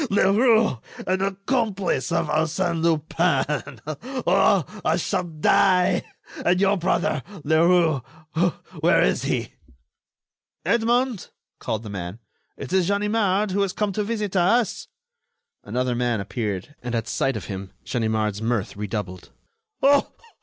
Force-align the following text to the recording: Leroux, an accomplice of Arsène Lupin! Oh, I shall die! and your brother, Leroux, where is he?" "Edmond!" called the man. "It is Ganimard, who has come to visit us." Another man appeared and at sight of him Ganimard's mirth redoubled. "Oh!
Leroux, 0.09 0.79
an 1.05 1.21
accomplice 1.21 2.11
of 2.11 2.25
Arsène 2.25 2.81
Lupin! 2.81 3.79
Oh, 4.25 4.65
I 4.83 4.95
shall 4.97 5.23
die! 5.25 6.01
and 6.43 6.59
your 6.59 6.75
brother, 6.75 7.21
Leroux, 7.43 7.99
where 8.79 9.03
is 9.03 9.25
he?" 9.25 9.53
"Edmond!" 10.65 11.29
called 11.59 11.83
the 11.83 11.91
man. 11.91 12.17
"It 12.57 12.73
is 12.73 12.87
Ganimard, 12.87 13.51
who 13.51 13.61
has 13.61 13.73
come 13.73 13.91
to 13.91 14.01
visit 14.03 14.35
us." 14.35 14.87
Another 15.63 15.93
man 15.93 16.19
appeared 16.19 16.73
and 16.81 16.95
at 16.95 17.07
sight 17.07 17.37
of 17.37 17.45
him 17.45 17.71
Ganimard's 17.85 18.41
mirth 18.41 18.75
redoubled. 18.75 19.29
"Oh! 19.83 20.11